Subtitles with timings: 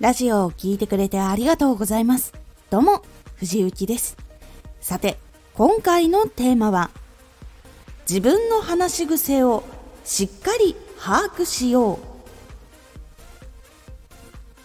[0.00, 2.32] ラジオを聴いてくれてありがとうございます。
[2.70, 3.02] どうも、
[3.34, 4.16] 藤幸です。
[4.80, 5.18] さて、
[5.54, 6.90] 今回のテーマは、
[8.08, 9.64] 自分の話し癖を
[10.04, 11.98] しっかり把握しよう。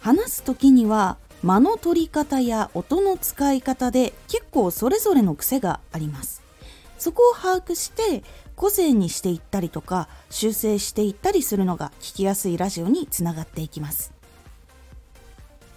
[0.02, 6.44] 話す時には、間の取り方や音の使い方で結構それぞれの癖があります。
[7.00, 8.24] そこを把握して
[8.56, 14.14] 個性にしていったりとか修正していったりするのが聞きやすいラジオにつながっていきます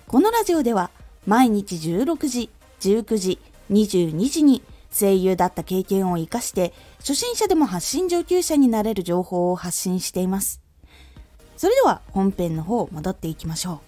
[0.09, 0.91] このラジオでは
[1.27, 3.41] 毎日16時19時
[3.73, 4.63] 22時に
[4.97, 10.63] 声優だった経験を生かして初心者でも発信上級者になれる情報を発信しています。
[11.57, 13.79] それでは本編の方戻っていきましょう。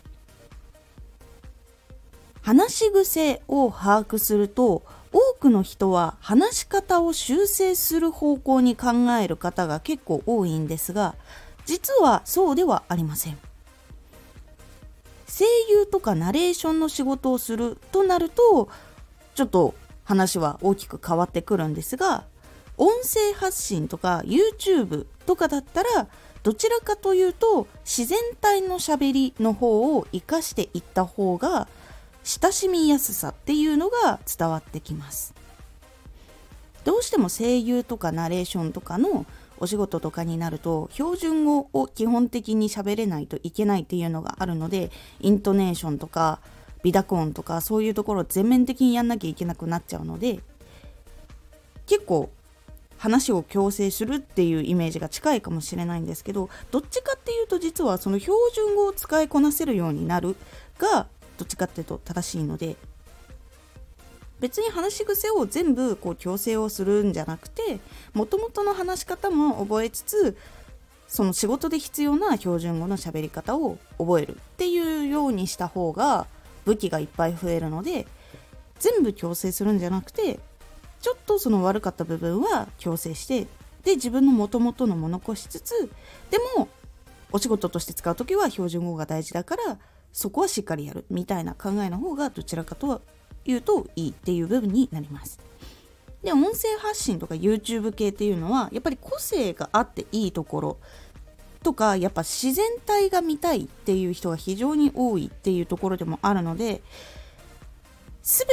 [2.43, 8.89] 話し癖を把握すると多くの人は話し方を修正する方向に考
[9.23, 11.15] える方が結構多いんですが
[11.65, 13.39] 実はそうではありません。
[15.29, 18.69] 声優とかナレーションの仕事をするとなると
[19.35, 22.25] ちょっと話は大きく変わってくるんですが
[22.79, 26.09] 音声発信とか YouTube とかだったら
[26.43, 31.69] どちらかというと自然体のしゃべりの方を生かしていった方が
[32.25, 35.35] 親しみやすさっていうのが伝わってきます。
[36.85, 39.27] どうしても声優とかナレーションとかの
[39.61, 46.41] お仕事とかになると標準語を基本的に喋れないといけないっていうのがあるのでイントネーションとか
[46.83, 50.41] ビダコーンとかそういうところを全面的にやんなきゃいけなくなっちゃうので
[51.87, 52.31] 結構
[52.99, 60.37] 話を強制するっていうイメージが近いかもしれないんですけどどっちかっていうと実はその標準語を使いこなせるようになる
[60.79, 61.07] が
[61.39, 62.77] どっちかっていうと正しいので
[64.41, 67.81] 別に話し癖を全部こう強制をするんじゃなくて
[68.15, 70.37] もともとの話し方も覚えつつ
[71.09, 76.27] その仕事で必要な標準語の喋り方を覚えるっていうようにした方が
[76.65, 78.07] 武器がいっぱい増えるので
[78.79, 80.39] 全部強制するんじゃなくて
[81.01, 83.47] ちょっとその悪かった部分は強制して
[83.85, 85.91] で自分のもともとのも残しつつ
[86.31, 86.69] でも
[87.33, 89.79] お仕事として使う時は標準語が大事だから
[90.13, 93.01] そこはしっかりやるみたいな考えの方がどちらかとは
[93.49, 95.41] 言うといいっていう部分になります。
[96.23, 100.77] で音声発信とか YouTube 系っていうのはやっぱり個性があっていいところ
[101.63, 106.83] とかやっぱ自然体が見たいっていう人が非常に多いっていうところでもあるので
[108.23, 108.47] 全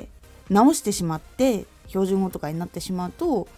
[0.00, 0.08] て
[0.48, 3.48] 直してしまって標準語とかになってしまうと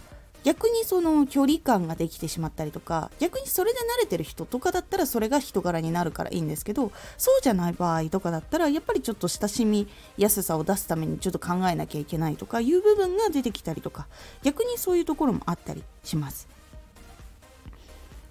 [0.42, 9.86] 逆にその距離感ができてしまったりとか逆にそれで慣れてる人とかだったらそれが人柄になるからいいんですけどそうじゃない場合とかだったらやっぱりちょっと親しみ
[10.16, 14.06] やすさを出すためにちょっと考えなきゃいけないとかいう部分が出てきたりとか
[14.42, 16.48] 逆にそういうところもあったりします。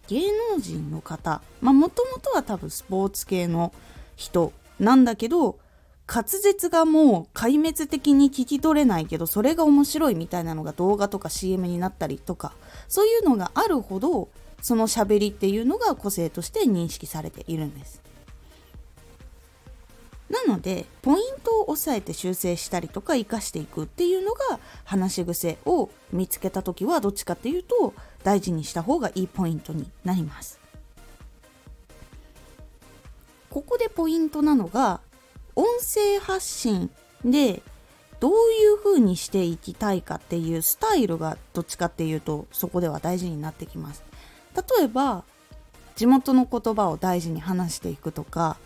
[0.07, 0.21] 芸
[0.55, 3.71] 能人の方まあもともとは多分スポーツ系の
[4.15, 5.59] 人なんだけど
[6.11, 12.53] 滑舌がもう壊滅的に聞き取れないけどそれが面白いみたいなのが動画とか CM になったりとか
[12.87, 14.29] そういうのがあるほど
[14.61, 18.01] その喋りっていうのが個性として認識されているんです。
[20.29, 30.59] なのでポイントを押さえて修正したりとか活かしていくっていうのが話し癖を見つけた時はどっちかっていうと大事にした方がいいポイントになります。
[33.49, 35.01] ここでポイントなのが
[35.91, 36.91] 声発信
[37.25, 37.63] で
[38.19, 44.03] どういう風にしていきたいかっていうスタイルがどっちかっていうとそこでは大事になってきます。
[44.77, 45.23] 例えば
[45.95, 48.57] 地元の言葉を大事に話していくとか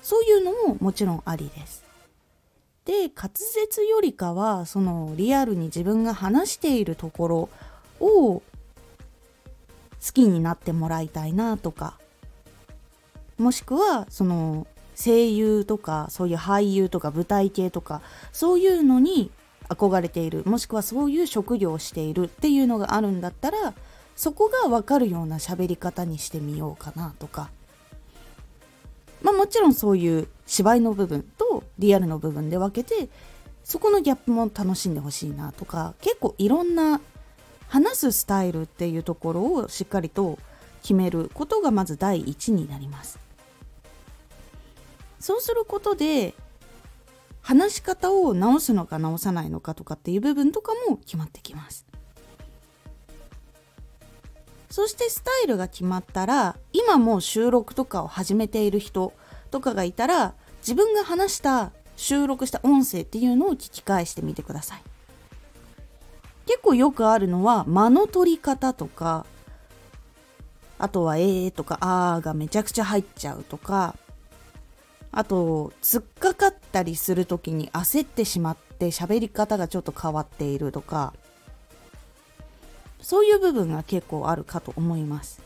[0.00, 1.84] そういうのももちろんありです。
[2.84, 7.48] で滑舌よりかはそのリアルに自分が話しているところ
[8.00, 8.42] を好
[10.14, 11.98] きになってもらいたいなとか
[13.36, 14.66] もしくはその
[14.98, 19.30] 声優とかそういう俳優とか舞台系とかそういうのに
[19.68, 23.74] 憧れているもしくはそういう職業をしているっていうのがあるんだったら
[24.16, 27.50] そこが分かるような喋り方にしてみようかなとか
[29.22, 33.08] まあもちろんそういう芝居の部分とリアルの部分で分けて
[33.62, 37.00] そこのギャップも楽しんでほしいなとか結構いろんな
[37.68, 40.38] 話すスタイルっていうところをしっかりと
[40.82, 43.27] 決めることがまず第一になります。
[45.20, 46.34] そうすることで
[47.40, 51.86] 話し方を直すのか直さないのかとかっていう部分とかも決まってきます。
[54.70, 59.14] そしてスタイルが決まったら今も収録とかを始めている人
[59.50, 64.82] とかがいたら自分が話した収録した音声っていうのを聞き返してみてください。
[66.46, 69.26] 結構よくあるのは間の取り方とか
[70.78, 73.96] あとは「えー」とか「あー」がめちゃくちゃ入っちゃうとか
[75.10, 81.14] あと突っかかったりする時に焦ってしまって喋り方がちょっと変わっているとか
[83.00, 85.40] そういう部分が結構あるかと思います。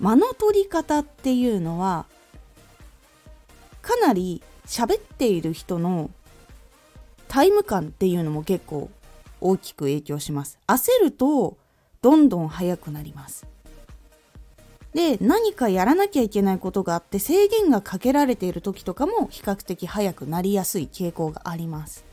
[0.00, 2.06] 間の取り方っていうのは
[3.82, 6.10] かなり喋っている人の
[7.28, 8.90] タイム感っていうのも結構
[9.40, 10.58] 大きく影響します。
[10.66, 11.56] 焦ると
[12.02, 13.46] どんどん速くなります。
[14.96, 22.06] で何かやらなきゃいけないことがあって制限がかけられている時とかも比較的速くなりやすい傾向があります。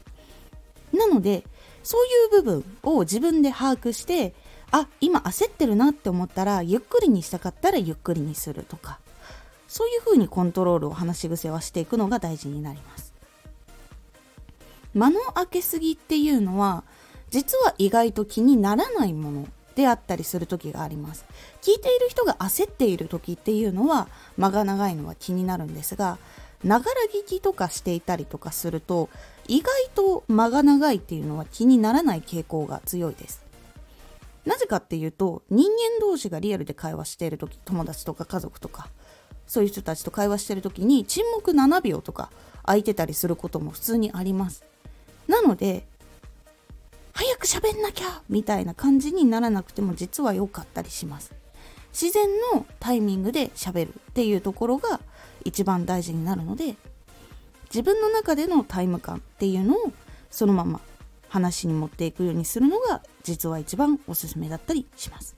[0.91, 1.45] なので
[1.81, 4.33] そういう部分を自分で把握して
[4.69, 8.99] あ今焦ってるなって思ったらゆっくりにしたかったらゆっくりにするとか。
[9.69, 13.13] そういうふうにコントロールを話し癖はしていくのが大事になります。
[14.93, 16.83] 間の開けすぎっていうのは
[17.31, 21.25] 実は意外と気にならないものであったりする時があります。
[21.61, 26.17] 聞いている人が焦っている時っていうのは間が長いのは気になるんですが
[26.63, 29.09] ながら聞きとかしていたりとかすると
[29.47, 33.43] 意外と間が長いっていうのは気にならない傾向が強いです。
[34.45, 38.89] なぜかっていうと人間同士がリアルで会話している時友達とか家族とか
[39.47, 42.29] そういう人たちと会話してる時に沈黙7秒とか
[42.65, 44.63] 空いてたりすることも普通にあります。
[45.27, 45.85] なので
[47.13, 51.33] 早く喋んなきゃみたいな感じにならなくても実は良かったりします。
[51.91, 54.99] 自然のタイミングで喋るっていうところが
[55.45, 56.75] 一番大事になるので
[57.65, 59.91] 自分の中でのタイム感っていうのを
[60.31, 60.81] そのまま
[61.29, 65.35] 話に持っていくようにするのが実は一番おすすめだったりします。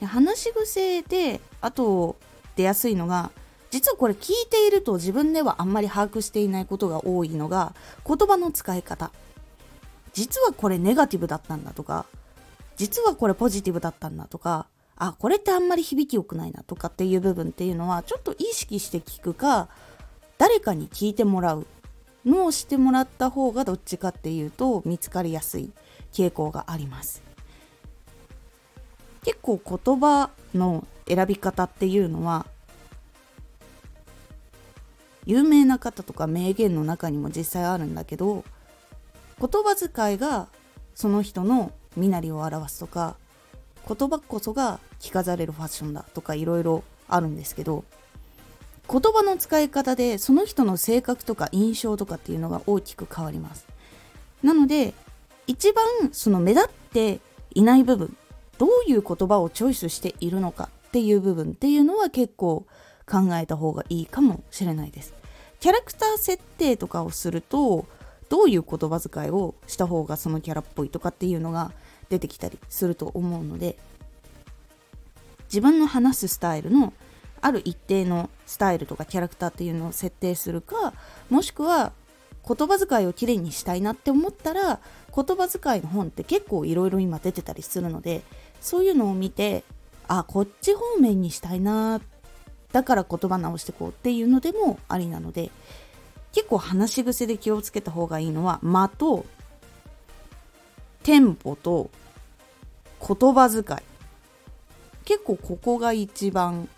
[0.00, 2.16] 話し癖であと
[2.56, 3.30] 出やすいのが
[3.70, 7.74] 実はこれ聞いていると自分ではあんまり把握していないことが多いのが
[8.06, 9.10] 言葉の使い方。
[10.14, 12.06] 実はこれネガティブだったんだとか
[12.76, 14.66] 実はこれポジティブだったんだとか
[14.96, 19.68] あこれってあんまり響き良くないなとかっていう部分っていうのはちょっと意識して聞くか
[20.38, 21.66] 誰かに聞いてもらう
[22.24, 25.72] のをしてもらった方がどっちかっていうと見つかりやすい
[26.12, 27.22] 傾向があります。
[29.24, 32.46] 結構言葉の選び方っていうのは
[35.26, 38.44] 有名な方とか名言の中にも実際あるんだけど
[39.40, 40.48] 言葉遣いが
[40.94, 43.16] その人の身なりを表すとか
[43.86, 47.84] 言葉こそが着飾れるファッションだとかいろいろあるんですけど
[48.90, 53.66] 言葉の使い方でその人の性格とか印象とかっていうのが大きく変わります。
[54.42, 54.92] なので
[55.46, 57.20] 一番その目立って
[57.54, 58.16] いない部分
[58.58, 62.66] どういう言葉をチョイスしているのかっていう部分っていうのは結構
[63.06, 65.14] 考えた方がいいかもしれないです。
[65.60, 67.86] キャラクター設定とかをすると
[68.34, 71.70] どういう言葉遣いをした方がそのキャラっぽいとかっていうのが
[72.08, 73.78] 出てきたりすると思うので
[75.44, 76.92] 自分の話すスタイルの
[77.40, 80.94] ある一定のスタイルとかキャラクターっていうのを設定するか
[81.30, 81.92] もしくは
[82.44, 84.80] 言葉遣いをきれいにしたいなって思ったら
[85.14, 88.22] 言葉遣いの本って結構いろいろ今出てたりするので
[88.60, 89.62] そういうのを見て
[90.08, 92.00] あこっち方面にしたいな
[92.72, 95.52] だから言葉直してこうっていうのでもありなので
[96.34, 99.24] 結構話し癖で気をつけた方がいいのは間と
[101.04, 101.90] テンポと
[102.98, 103.80] 言葉遣い。
[105.04, 106.68] 結構ここが一番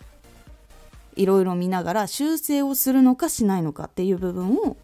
[1.15, 4.77] いろいろ見ながら修正をするのかしないのかっていう部分を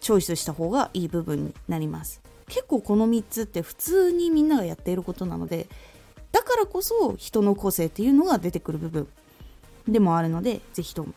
[0.00, 2.20] チョイスした方がいい部分になります。
[2.48, 5.66] 結構この3つって普通にみんながやっていることなので
[6.32, 9.08] だからこそ人の個性っていうのが出てくる部分
[9.88, 11.14] でもあるので是非とも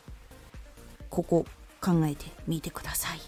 [1.10, 1.46] ここ
[1.86, 3.20] 考えてみてください。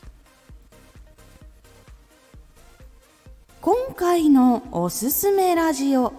[3.61, 6.11] 今回のおすすめラジオ。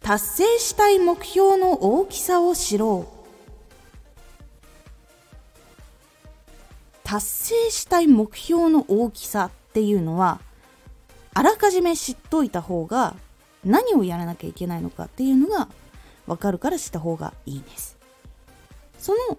[0.00, 3.18] 達成したい目標の大きさを知ろう。
[7.04, 10.40] 達成したい目標の大きさっていうのは
[11.34, 13.16] あらかじめ知っといた方が
[13.64, 15.68] 何をやらなきゃいけないのかっていうのが
[16.26, 17.98] 分かるからした方がいいです。
[18.98, 19.38] その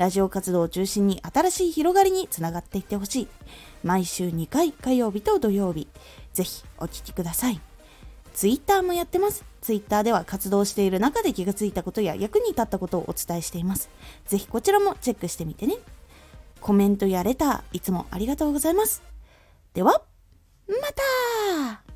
[0.00, 3.28] ラジオ活動を中心に新しい広がりにつながっていってほしい。
[3.84, 5.88] 毎週2回火曜日と土曜日。
[6.32, 7.60] ぜひお聴きください。
[8.32, 9.44] Twitter もやってます。
[9.60, 13.90] Twitter では活動している中で気がついたことや役に立ったことをお伝えしています。
[14.26, 15.74] ぜひこちらもチェックしてみてね。
[16.62, 19.02] コメントやレター、いつもありがとうございます。
[19.74, 20.00] では、
[20.66, 20.76] ま
[21.74, 21.89] た